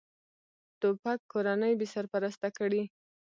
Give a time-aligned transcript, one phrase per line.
[0.79, 2.81] توپک کورنۍ بېسرپرسته کړي.